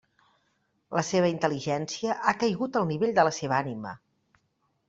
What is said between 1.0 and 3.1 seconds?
seva intel·ligència ha caigut al